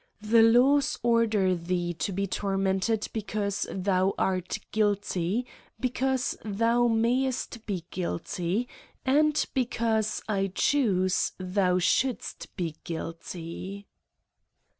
The 0.23 0.41
laws 0.41 0.97
9rder 1.03 1.63
thee 1.63 1.93
to 1.93 2.11
be 2.11 2.25
tormented 2.25 3.07
because 3.13 3.67
thou 3.69 4.15
art 4.17 4.57
guilty^ 4.73 5.45
btcause 5.79 6.37
thou 6.43 6.87
mayest 6.87 7.63
be 7.67 7.85
guilty^ 7.91 8.65
and 9.05 9.45
because 9.53 10.23
I 10.27 10.51
choose 10.55 11.33
thou 11.37 11.77
shouldst 11.77 12.47
be 12.55 12.77
guilty. 12.83 13.85